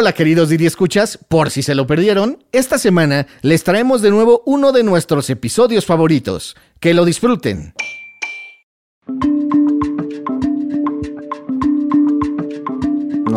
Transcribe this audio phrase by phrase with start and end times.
[0.00, 4.44] Hola queridos Didi Escuchas, por si se lo perdieron, esta semana les traemos de nuevo
[4.46, 6.54] uno de nuestros episodios favoritos.
[6.78, 7.74] Que lo disfruten.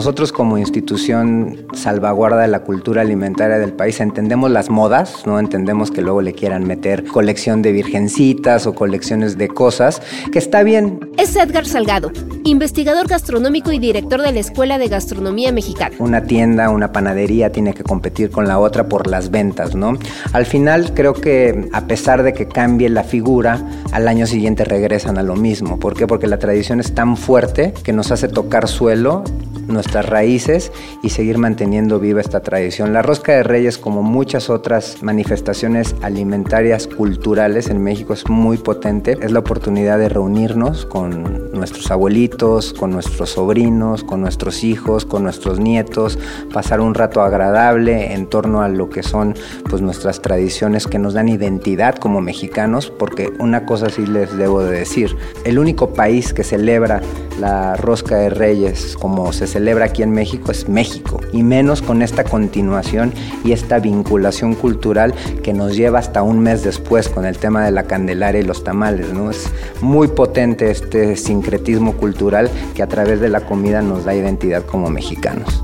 [0.01, 5.91] Nosotros como institución salvaguarda de la cultura alimentaria del país entendemos las modas, no entendemos
[5.91, 10.01] que luego le quieran meter colección de virgencitas o colecciones de cosas,
[10.31, 11.12] que está bien.
[11.19, 12.12] Es Edgar Salgado,
[12.45, 15.95] investigador gastronómico y director de la Escuela de Gastronomía Mexicana.
[15.99, 19.99] Una tienda, una panadería tiene que competir con la otra por las ventas, ¿no?
[20.34, 25.20] Al final creo que a pesar de que cambie la figura, al año siguiente regresan
[25.20, 25.80] a lo mismo.
[25.80, 26.08] ¿Por qué?
[26.08, 29.23] Porque la tradición es tan fuerte que nos hace tocar suelo
[29.71, 30.71] nuestras raíces
[31.02, 32.93] y seguir manteniendo viva esta tradición.
[32.93, 39.17] La rosca de reyes, como muchas otras manifestaciones alimentarias culturales en México, es muy potente.
[39.21, 45.23] Es la oportunidad de reunirnos con nuestros abuelitos, con nuestros sobrinos, con nuestros hijos, con
[45.23, 46.17] nuestros nietos,
[46.53, 49.35] pasar un rato agradable en torno a lo que son
[49.69, 54.63] pues, nuestras tradiciones que nos dan identidad como mexicanos, porque una cosa sí les debo
[54.63, 57.02] de decir, el único país que celebra
[57.39, 62.02] la rosca de reyes como se celebra aquí en México es México, y menos con
[62.02, 67.38] esta continuación y esta vinculación cultural que nos lleva hasta un mes después con el
[67.38, 69.14] tema de la Candelaria y los tamales.
[69.14, 69.30] ¿no?
[69.30, 69.50] Es
[69.81, 74.90] muy potente este sincretismo cultural que a través de la comida nos da identidad como
[74.90, 75.62] mexicanos.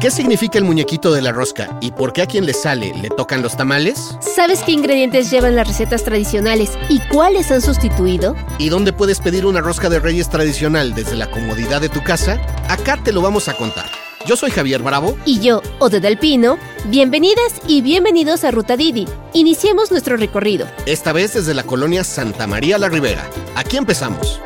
[0.00, 3.10] ¿Qué significa el muñequito de la rosca y por qué a quien le sale le
[3.10, 4.16] tocan los tamales?
[4.34, 8.34] ¿Sabes qué ingredientes llevan las recetas tradicionales y cuáles han sustituido?
[8.58, 12.40] ¿Y dónde puedes pedir una rosca de reyes tradicional desde la comodidad de tu casa?
[12.70, 13.90] Acá te lo vamos a contar.
[14.24, 15.18] Yo soy Javier Bravo.
[15.26, 16.56] Y yo, Ode del Pino.
[16.86, 19.06] Bienvenidas y bienvenidos a Ruta Didi.
[19.34, 20.66] Iniciemos nuestro recorrido.
[20.86, 23.28] Esta vez desde la colonia Santa María la Ribera.
[23.54, 24.40] Aquí empezamos.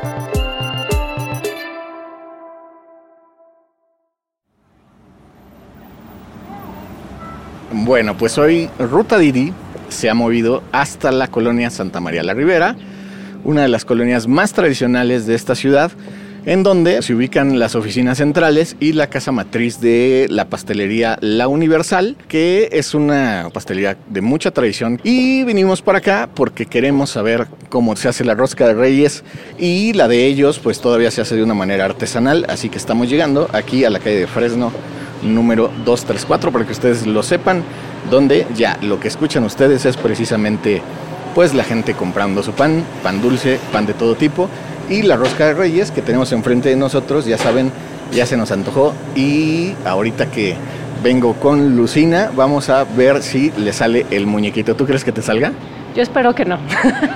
[7.77, 9.51] Bueno, pues hoy Ruta Didi
[9.89, 12.77] se ha movido hasta la colonia Santa María la Ribera,
[13.43, 15.91] una de las colonias más tradicionales de esta ciudad,
[16.45, 21.49] en donde se ubican las oficinas centrales y la casa matriz de la pastelería La
[21.49, 25.01] Universal, que es una pastelería de mucha tradición.
[25.03, 29.25] Y vinimos para acá porque queremos saber cómo se hace la rosca de reyes
[29.59, 33.09] y la de ellos pues todavía se hace de una manera artesanal, así que estamos
[33.09, 34.71] llegando aquí a la calle de Fresno
[35.25, 37.63] número 234 para que ustedes lo sepan,
[38.09, 40.81] donde ya lo que escuchan ustedes es precisamente
[41.33, 44.49] pues la gente comprando su pan, pan dulce, pan de todo tipo
[44.89, 47.71] y la rosca de reyes que tenemos enfrente de nosotros, ya saben,
[48.13, 50.55] ya se nos antojó y ahorita que
[51.03, 54.75] vengo con Lucina vamos a ver si le sale el muñequito.
[54.75, 55.51] ¿Tú crees que te salga?
[55.95, 56.59] Yo espero que no.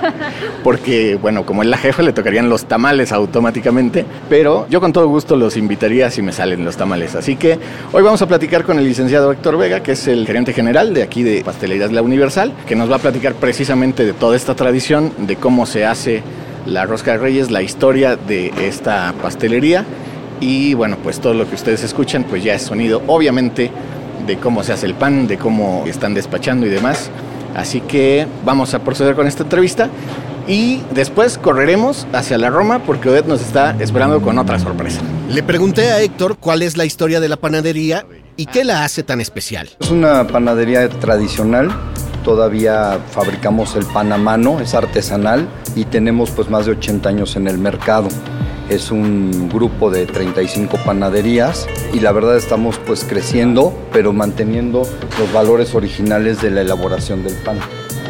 [0.64, 4.06] Porque, bueno, como es la jefa, le tocarían los tamales automáticamente.
[4.30, 7.14] Pero yo con todo gusto los invitaría si me salen los tamales.
[7.14, 7.58] Así que
[7.92, 11.02] hoy vamos a platicar con el licenciado Héctor Vega, que es el gerente general de
[11.02, 15.12] aquí de Pastelerías La Universal, que nos va a platicar precisamente de toda esta tradición,
[15.18, 16.22] de cómo se hace
[16.64, 19.84] la rosca de reyes, la historia de esta pastelería.
[20.40, 23.70] Y bueno, pues todo lo que ustedes escuchan, pues ya es sonido, obviamente,
[24.26, 27.10] de cómo se hace el pan, de cómo están despachando y demás.
[27.54, 29.90] Así que vamos a proceder con esta entrevista
[30.46, 35.00] y después correremos hacia la Roma porque Odette nos está esperando con otra sorpresa.
[35.28, 39.02] Le pregunté a Héctor cuál es la historia de la panadería y qué la hace
[39.02, 39.68] tan especial.
[39.80, 41.70] Es una panadería tradicional.
[42.24, 47.36] Todavía fabricamos el pan a mano, es artesanal y tenemos pues más de 80 años
[47.36, 48.08] en el mercado.
[48.70, 54.82] Es un grupo de 35 panaderías y la verdad estamos pues creciendo, pero manteniendo
[55.18, 57.58] los valores originales de la elaboración del pan.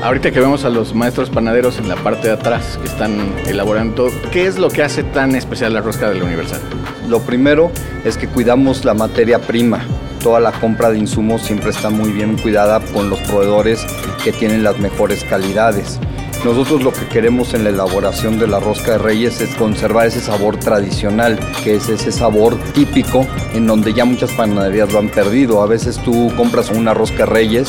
[0.02, 4.10] Ahorita que vemos a los maestros panaderos en la parte de atrás que están elaborando,
[4.30, 6.60] ¿qué es lo que hace tan especial la rosca de la Universal?
[7.08, 7.72] Lo primero
[8.04, 9.80] es que cuidamos la materia prima.
[10.22, 13.86] Toda la compra de insumos siempre está muy bien cuidada con los proveedores
[14.22, 15.98] que tienen las mejores calidades.
[16.44, 20.20] Nosotros lo que queremos en la elaboración de la rosca de reyes es conservar ese
[20.20, 25.62] sabor tradicional, que es ese sabor típico en donde ya muchas panaderías lo han perdido.
[25.62, 27.68] A veces tú compras una rosca de reyes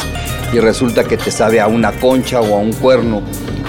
[0.53, 3.21] y resulta que te sabe a una concha o a un cuerno.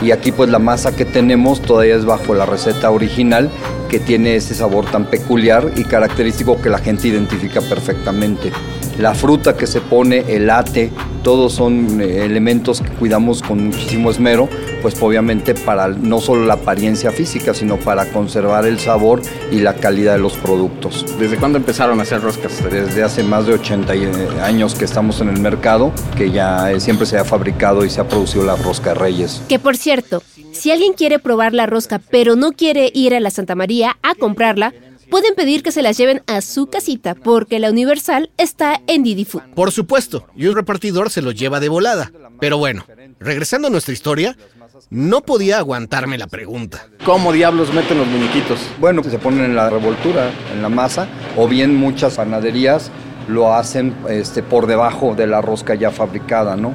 [0.03, 3.51] Y aquí pues la masa que tenemos todavía es bajo la receta original
[3.89, 8.53] que tiene ese sabor tan peculiar y característico que la gente identifica perfectamente.
[8.99, 10.93] La fruta que se pone, el ate,
[11.23, 14.49] todos son eh, elementos que cuidamos con muchísimo esmero,
[14.81, 19.75] pues obviamente para no solo la apariencia física, sino para conservar el sabor y la
[19.75, 21.05] calidad de los productos.
[21.19, 22.63] ¿Desde cuándo empezaron a hacer roscas?
[22.71, 23.93] Desde hace más de 80
[24.43, 28.09] años que estamos en el mercado, que ya siempre se ha fabricado y se ha
[28.09, 29.43] producido la rosca Reyes.
[29.49, 30.23] Que por cierto,
[30.53, 34.15] si alguien quiere probar la rosca pero no quiere ir a la Santa María a
[34.15, 34.73] comprarla,
[35.13, 39.27] pueden pedir que se las lleven a su casita porque la Universal está en Didi
[39.27, 39.43] Food.
[39.55, 42.11] Por supuesto, y un repartidor se lo lleva de volada.
[42.41, 42.87] Pero bueno,
[43.21, 44.39] regresando a nuestra historia,
[44.89, 46.87] no podía aguantarme la pregunta.
[47.05, 48.59] ¿Cómo diablos meten los muñequitos?
[48.81, 51.07] Bueno, se ponen en la revoltura, en la masa,
[51.37, 52.91] o bien muchas panaderías
[53.29, 56.73] lo hacen este, por debajo de la rosca ya fabricada, ¿no?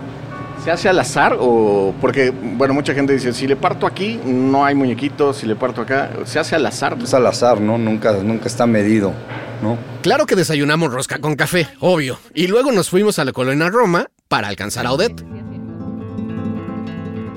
[0.67, 4.65] ¿Se hace al azar o porque, bueno, mucha gente dice, si le parto aquí, no
[4.65, 6.97] hay muñequitos, si le parto acá, ¿se hace al azar?
[7.01, 7.77] Es al azar, ¿no?
[7.77, 9.13] Nunca, nunca está medido,
[9.63, 9.77] ¿no?
[10.01, 12.19] Claro que desayunamos rosca con café, obvio.
[12.33, 15.23] Y luego nos fuimos a la colonia Roma para alcanzar a Odette.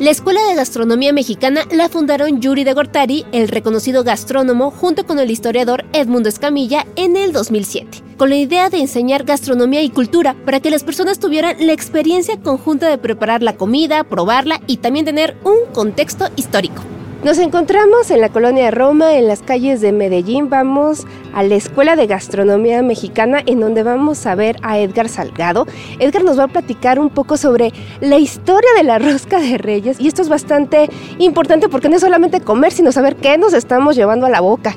[0.01, 5.19] La Escuela de Gastronomía Mexicana la fundaron Yuri de Gortari, el reconocido gastrónomo, junto con
[5.19, 10.35] el historiador Edmundo Escamilla en el 2007, con la idea de enseñar gastronomía y cultura
[10.47, 15.05] para que las personas tuvieran la experiencia conjunta de preparar la comida, probarla y también
[15.05, 16.81] tener un contexto histórico.
[17.25, 20.49] Nos encontramos en la colonia de Roma, en las calles de Medellín.
[20.49, 25.67] Vamos a la Escuela de Gastronomía Mexicana, en donde vamos a ver a Edgar Salgado.
[25.99, 30.01] Edgar nos va a platicar un poco sobre la historia de la rosca de reyes.
[30.01, 30.89] Y esto es bastante
[31.19, 34.75] importante porque no es solamente comer, sino saber qué nos estamos llevando a la boca.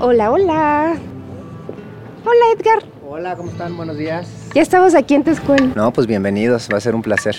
[0.00, 0.96] Hola, hola.
[2.24, 2.82] Hola, Edgar.
[3.08, 3.76] Hola, ¿cómo están?
[3.76, 4.28] Buenos días.
[4.54, 5.68] Ya estamos aquí en tu escuela.
[5.76, 7.36] No, pues bienvenidos, va a ser un placer.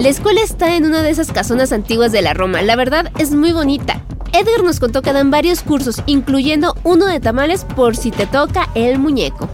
[0.00, 2.62] La escuela está en una de esas casonas antiguas de la Roma.
[2.62, 4.00] La verdad es muy bonita.
[4.32, 8.70] Edgar nos contó que dan varios cursos, incluyendo uno de tamales por si te toca
[8.74, 9.46] el muñeco.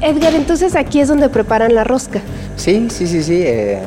[0.00, 2.22] Edgar, entonces aquí es donde preparan la rosca.
[2.56, 3.42] Sí, sí, sí, sí.
[3.44, 3.82] eh,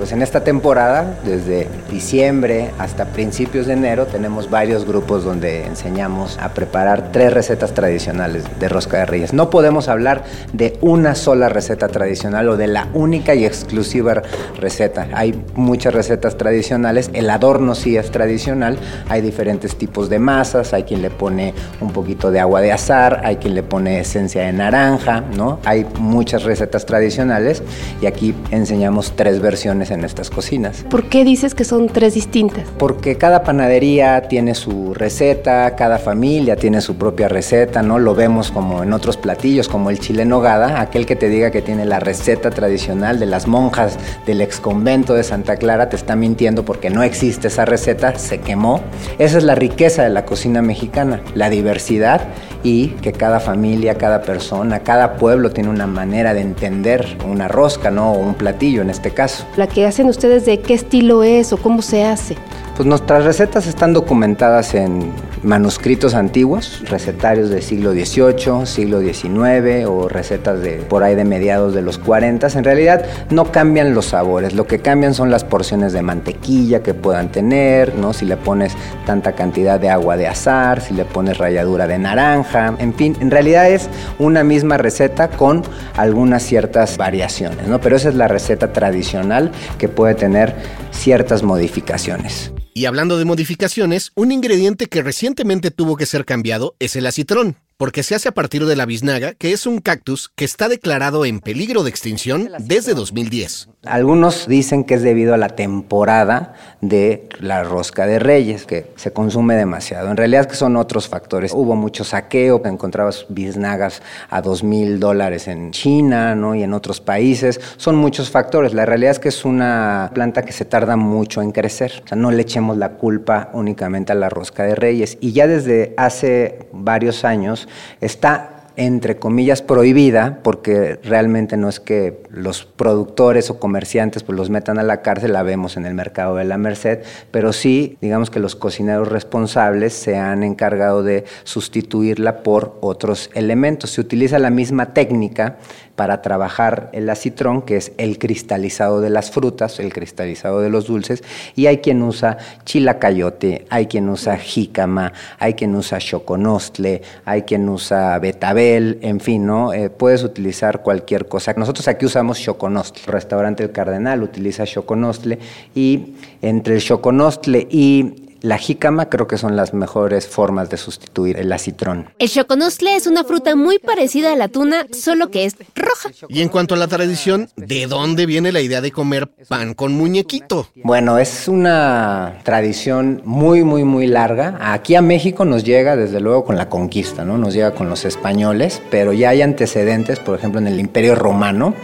[0.00, 6.38] pues en esta temporada, desde diciembre hasta principios de enero, tenemos varios grupos donde enseñamos
[6.38, 9.34] a preparar tres recetas tradicionales de rosca de reyes.
[9.34, 10.24] No podemos hablar
[10.54, 14.22] de una sola receta tradicional o de la única y exclusiva
[14.58, 15.06] receta.
[15.12, 18.78] Hay muchas recetas tradicionales, el adorno sí es tradicional,
[19.10, 21.52] hay diferentes tipos de masas, hay quien le pone
[21.82, 25.58] un poquito de agua de azar, hay quien le pone esencia de naranja, ¿no?
[25.66, 27.62] Hay muchas recetas tradicionales
[28.00, 30.84] y aquí enseñamos tres versiones en estas cocinas.
[30.88, 32.64] ¿Por qué dices que son tres distintas?
[32.78, 37.98] Porque cada panadería tiene su receta, cada familia tiene su propia receta, ¿no?
[37.98, 41.50] Lo vemos como en otros platillos, como el chile en nogada, aquel que te diga
[41.50, 46.16] que tiene la receta tradicional de las monjas del exconvento de Santa Clara te está
[46.16, 48.80] mintiendo porque no existe esa receta, se quemó.
[49.18, 52.22] Esa es la riqueza de la cocina mexicana, la diversidad
[52.62, 57.90] y que cada familia, cada persona, cada pueblo tiene una manera de entender una rosca,
[57.90, 58.12] ¿no?
[58.12, 59.46] O un platillo en este caso.
[59.56, 62.36] La que hacen ustedes de qué estilo es o cómo se hace.
[62.76, 65.12] Pues nuestras recetas están documentadas en
[65.42, 71.74] manuscritos antiguos, recetarios del siglo XVIII, siglo XIX o recetas de por ahí de mediados
[71.74, 72.48] de los 40.
[72.48, 76.94] En realidad no cambian los sabores, lo que cambian son las porciones de mantequilla que
[76.94, 78.12] puedan tener, ¿no?
[78.12, 78.74] Si le pones
[79.06, 83.30] tanta cantidad de agua de azar, si le pones ralladura de naranja, en fin, en
[83.30, 83.88] realidad es
[84.18, 85.62] una misma receta con
[85.96, 87.80] algunas ciertas variaciones, ¿no?
[87.80, 90.54] Pero esa es la receta tradicional que puede tener
[90.90, 92.52] ciertas modificaciones.
[92.72, 97.56] Y hablando de modificaciones, un ingrediente que recientemente tuvo que ser cambiado es el acitrón,
[97.80, 101.24] porque se hace a partir de la biznaga, que es un cactus que está declarado
[101.24, 103.70] en peligro de extinción desde 2010.
[103.86, 106.52] Algunos dicen que es debido a la temporada
[106.82, 110.10] de la rosca de reyes, que se consume demasiado.
[110.10, 111.52] En realidad que son otros factores.
[111.54, 116.54] Hubo mucho saqueo, encontrabas biznagas a dos mil dólares en China ¿no?
[116.54, 117.58] y en otros países.
[117.78, 118.74] Son muchos factores.
[118.74, 122.02] La realidad es que es una planta que se tarda mucho en crecer.
[122.04, 125.16] O sea, no le echemos la culpa únicamente a la rosca de reyes.
[125.22, 127.66] Y ya desde hace varios años
[128.00, 134.48] está entre comillas prohibida, porque realmente no es que los productores o comerciantes pues los
[134.48, 138.30] metan a la cárcel, la vemos en el mercado de la Merced, pero sí, digamos
[138.30, 143.90] que los cocineros responsables se han encargado de sustituirla por otros elementos.
[143.90, 145.58] Se utiliza la misma técnica
[146.00, 150.86] para trabajar el acitrón, que es el cristalizado de las frutas, el cristalizado de los
[150.86, 151.22] dulces,
[151.54, 157.68] y hay quien usa chilacayote, hay quien usa jícama, hay quien usa choconostle, hay quien
[157.68, 159.72] usa betabel, en fin, ¿no?
[159.72, 161.52] Eh, puedes utilizar cualquier cosa.
[161.56, 165.38] Nosotros aquí usamos choconostle, el restaurante El Cardenal utiliza choconostle,
[165.74, 171.38] y entre el choconostle y la jícama creo que son las mejores formas de sustituir
[171.38, 172.10] el acitrón.
[172.18, 176.10] El choconostle es una fruta muy parecida a la tuna, solo que es roja.
[176.28, 179.92] Y en cuanto a la tradición, ¿de dónde viene la idea de comer pan con
[179.92, 180.68] muñequito?
[180.76, 184.58] Bueno, es una tradición muy, muy, muy larga.
[184.60, 187.38] Aquí a México nos llega desde luego con la conquista, ¿no?
[187.38, 191.74] Nos llega con los españoles, pero ya hay antecedentes, por ejemplo, en el Imperio Romano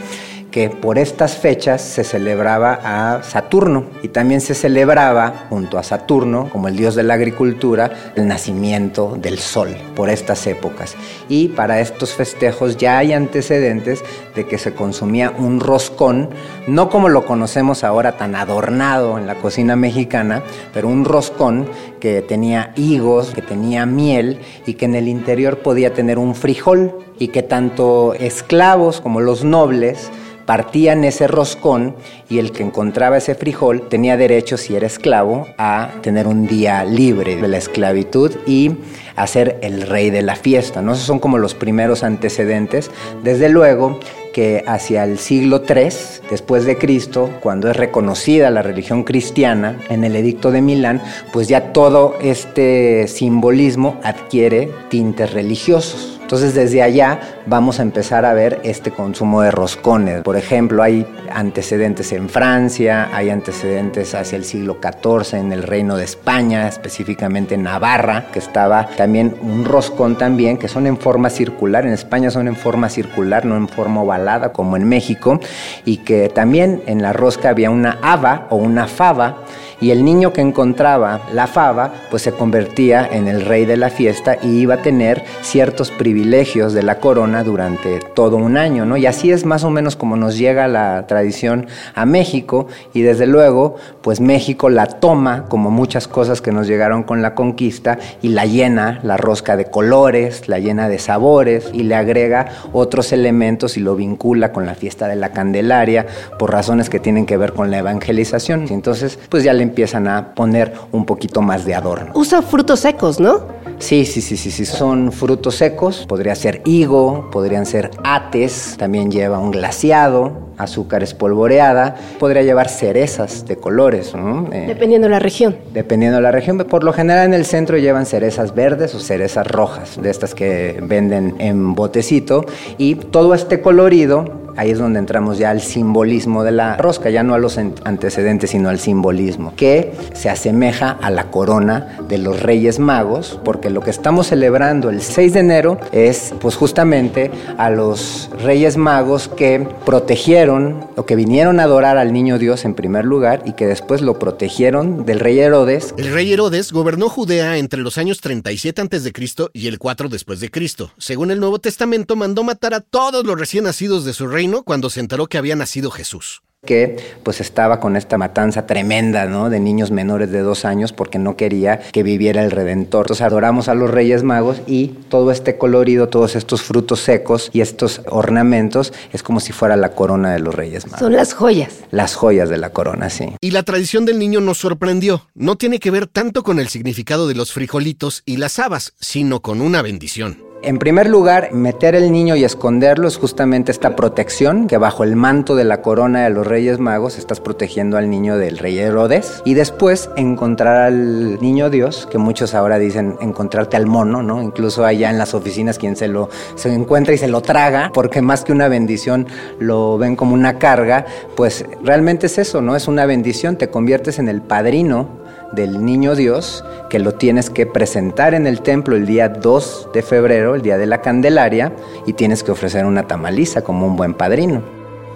[0.57, 6.49] que por estas fechas se celebraba a Saturno y también se celebraba junto a Saturno,
[6.49, 10.97] como el dios de la agricultura, el nacimiento del sol por estas épocas.
[11.29, 14.03] Y para estos festejos ya hay antecedentes
[14.35, 16.31] de que se consumía un roscón,
[16.67, 21.69] no como lo conocemos ahora tan adornado en la cocina mexicana, pero un roscón
[22.01, 26.95] que tenía higos, que tenía miel y que en el interior podía tener un frijol
[27.19, 30.11] y que tanto esclavos como los nobles
[30.47, 31.97] partían ese roscón
[32.31, 36.85] y el que encontraba ese frijol tenía derecho, si era esclavo, a tener un día
[36.85, 38.77] libre de la esclavitud y
[39.17, 40.83] a ser el rey de la fiesta.
[40.83, 40.93] ¿no?
[40.93, 42.91] Esos son como los primeros antecedentes.
[43.23, 43.99] Desde luego
[44.33, 45.89] que hacia el siglo III
[46.31, 51.49] después de Cristo, cuando es reconocida la religión cristiana en el Edicto de Milán, pues
[51.49, 56.16] ya todo este simbolismo adquiere tintes religiosos.
[56.27, 60.23] Entonces desde allá vamos a empezar a ver este consumo de roscones.
[60.23, 65.97] Por ejemplo, hay antecedentes en Francia, hay antecedentes hacia el siglo XIV en el Reino
[65.97, 71.31] de España, específicamente en Navarra, que estaba también un roscón también, que son en forma
[71.31, 71.87] circular.
[71.87, 75.39] En España son en forma circular, no en forma ovalada como en México,
[75.85, 79.45] y que también en la rosca había una haba o una fava
[79.79, 83.91] y el niño que encontraba la fava pues se convertía en el rey de la
[83.91, 88.97] fiesta y iba a tener ciertos privilegios de la corona durante todo un año, ¿no?
[88.97, 93.27] Y así es más o menos como nos llega la tradición a México y desde
[93.27, 98.31] luego pues México la toma como muchas cosas que nos llegaron con la conquista y
[98.31, 103.77] la llena, la rosca de colores, la llena de sabores y le agrega otros elementos
[103.77, 106.07] y lo vincula con la fiesta de la Candelaria
[106.39, 108.67] por razones que tienen que ver con la evangelización.
[108.69, 112.13] Y entonces pues ya le empiezan a poner un poquito más de adorno.
[112.15, 113.56] Usa frutos secos, ¿no?
[113.79, 114.65] Sí, sí, sí, sí, sí.
[114.65, 116.07] Son frutos secos.
[116.09, 118.77] Podría ser higo, podrían ser ates.
[118.79, 121.97] También lleva un glaciado, azúcar espolvoreada.
[122.19, 124.15] Podría llevar cerezas de colores.
[124.15, 124.49] ¿no?
[124.53, 125.57] Eh, dependiendo de la región.
[125.73, 126.59] Dependiendo de la región.
[126.59, 130.81] Por lo general en el centro llevan cerezas verdes o cerezas rojas, de estas que
[130.83, 132.45] venden en botecito.
[132.79, 137.23] Y todo este colorido ahí es donde entramos ya al simbolismo de la rosca, ya
[137.23, 142.41] no a los antecedentes, sino al simbolismo, que se asemeja a la corona de los
[142.43, 147.71] Reyes Magos, porque lo que estamos celebrando el 6 de enero es pues justamente a
[147.71, 153.05] los Reyes Magos que protegieron o que vinieron a adorar al niño Dios en primer
[153.05, 155.95] lugar y que después lo protegieron del rey Herodes.
[155.97, 159.13] El rey Herodes gobernó Judea entre los años 37 a.C.
[159.53, 160.91] y el 4 después de Cristo.
[160.99, 164.91] Según el Nuevo Testamento, mandó matar a todos los recién nacidos de su reino cuando
[164.91, 169.49] se enteró que había nacido Jesús que pues estaba con esta matanza tremenda, ¿no?
[169.49, 173.07] De niños menores de dos años porque no quería que viviera el Redentor.
[173.07, 177.63] Entonces adoramos a los Reyes Magos y todo este colorido, todos estos frutos secos y
[177.63, 181.01] estos ornamentos es como si fuera la corona de los Reyes Magos.
[181.01, 181.73] Son las joyas.
[181.91, 183.35] Las joyas de la corona, sí.
[183.41, 185.29] Y la tradición del niño nos sorprendió.
[185.35, 189.41] No tiene que ver tanto con el significado de los frijolitos y las habas, sino
[189.41, 190.46] con una bendición.
[190.63, 195.15] En primer lugar, meter el niño y esconderlo es justamente esta protección que bajo el
[195.15, 199.43] manto de la corona de los Reyes Magos estás protegiendo al niño del rey Herodes.
[199.45, 204.43] Y después encontrar al niño Dios, que muchos ahora dicen encontrarte al mono, ¿no?
[204.43, 208.23] Incluso allá en las oficinas quien se lo se encuentra y se lo traga, porque
[208.23, 209.27] más que una bendición
[209.61, 211.05] lo ven como una carga,
[211.37, 212.75] pues realmente es eso, ¿no?
[212.75, 217.67] Es una bendición, te conviertes en el padrino del niño Dios que lo tienes que
[217.67, 221.75] presentar en el templo el día 2 de febrero, el día de la Candelaria,
[222.07, 224.63] y tienes que ofrecer una tamaliza como un buen padrino.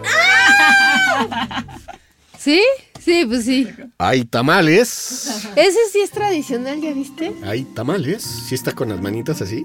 [2.39, 2.63] ¿Sí?
[2.99, 3.69] Sí, pues sí.
[3.99, 5.47] Hay tamales.
[5.57, 7.33] Ese sí es tradicional, ¿ya viste?
[7.45, 8.23] Hay tamales.
[8.23, 9.65] ¿Sí está con las manitas así?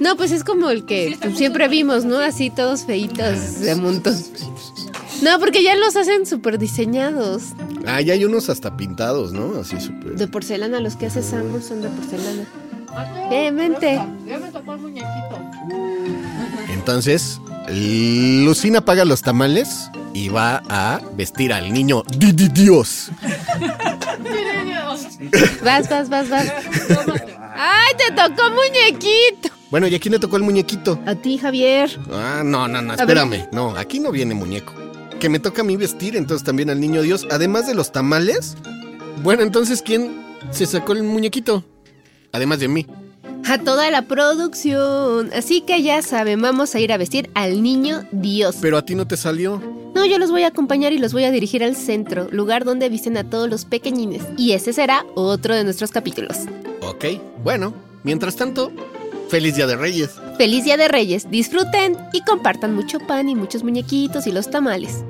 [0.00, 2.18] No, pues es como el que siempre vimos, ¿no?
[2.18, 4.16] Así todos feitos de montón.
[5.22, 7.52] No, porque ya los hacen súper diseñados.
[7.86, 9.60] Ah, ya hay unos hasta pintados, ¿no?
[9.60, 10.16] Así súper.
[10.16, 12.44] De porcelana, los que hace Samus son de porcelana.
[13.30, 14.00] Eh, vente.
[14.26, 15.38] Ya me tocó el muñequito.
[16.72, 23.10] Entonces, Lucina paga los tamales y va a vestir al niño Didi Dios.
[25.64, 26.52] Vas, vas, vas, vas.
[27.54, 29.50] ¡Ay, te tocó muñequito!
[29.70, 30.98] Bueno, ¿y a quién le tocó el muñequito?
[31.06, 31.96] A ti, Javier.
[32.12, 33.48] Ah, no, no, no, espérame.
[33.52, 34.81] No, aquí no viene muñeco
[35.22, 38.56] que me toca a mí vestir, entonces también al niño Dios, además de los tamales.
[39.22, 41.62] Bueno, entonces, ¿quién, se sacó el muñequito.
[42.32, 42.88] Además de mí.
[43.46, 45.30] A toda la producción.
[45.32, 48.56] Así que ya saben, vamos a ir a vestir al niño Dios.
[48.60, 49.62] Pero a ti no te salió.
[49.94, 52.88] No, yo los voy a acompañar y los voy a dirigir al centro, lugar donde
[52.88, 54.24] visten a todos los pequeñines.
[54.36, 56.36] Y ese será otro de nuestros capítulos.
[56.80, 57.04] Ok,
[57.44, 58.72] bueno, mientras tanto,
[59.28, 60.10] feliz Día de Reyes.
[60.42, 65.04] Feliz Día de Reyes, disfruten y compartan mucho pan y muchos muñequitos y los tamales.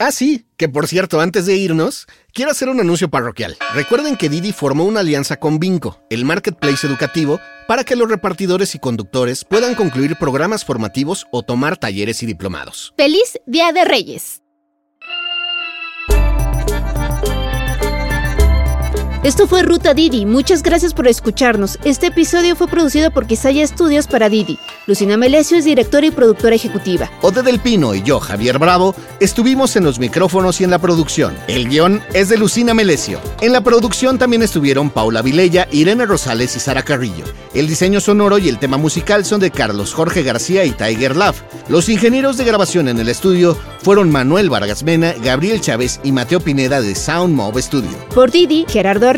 [0.00, 3.56] Ah, sí, que por cierto, antes de irnos, quiero hacer un anuncio parroquial.
[3.74, 8.74] Recuerden que Didi formó una alianza con Vinco, el marketplace educativo, para que los repartidores
[8.74, 12.92] y conductores puedan concluir programas formativos o tomar talleres y diplomados.
[12.96, 14.42] ¡Feliz Día de Reyes!
[19.28, 20.24] Esto fue Ruta Didi.
[20.24, 21.78] Muchas gracias por escucharnos.
[21.84, 24.58] Este episodio fue producido por Quisaya Estudios para Didi.
[24.86, 27.10] Lucina Melesio es directora y productora ejecutiva.
[27.20, 31.36] Ode del Pino y yo, Javier Bravo, estuvimos en los micrófonos y en la producción.
[31.46, 33.20] El guion es de Lucina Melesio.
[33.42, 37.26] En la producción también estuvieron Paula Vilella, Irene Rosales y Sara Carrillo.
[37.52, 41.42] El diseño sonoro y el tema musical son de Carlos Jorge García y Tiger Love.
[41.68, 46.40] Los ingenieros de grabación en el estudio fueron Manuel Vargas Mena, Gabriel Chávez y Mateo
[46.40, 47.90] Pineda de Sound Mob Studio.
[48.14, 49.17] Por Didi, Gerardo